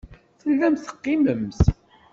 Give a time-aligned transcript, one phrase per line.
[0.41, 1.61] Tellamt teqqimemt.